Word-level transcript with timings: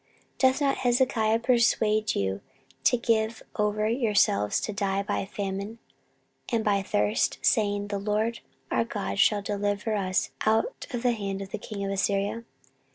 14:032:011 0.37 0.37
Doth 0.39 0.61
not 0.61 0.77
Hezekiah 0.77 1.39
persuade 1.41 2.15
you 2.15 2.41
to 2.85 2.97
give 2.97 3.43
over 3.55 3.87
yourselves 3.87 4.59
to 4.61 4.73
die 4.73 5.03
by 5.03 5.25
famine 5.27 5.77
and 6.51 6.63
by 6.65 6.81
thirst, 6.81 7.37
saying, 7.43 7.89
The 7.89 7.99
LORD 7.99 8.39
our 8.71 8.83
God 8.83 9.19
shall 9.19 9.43
deliver 9.43 9.93
us 9.93 10.31
out 10.43 10.87
of 10.89 11.03
the 11.03 11.11
hand 11.11 11.43
of 11.43 11.51
the 11.51 11.59
king 11.59 11.85
of 11.85 11.91
Assyria? 11.91 12.45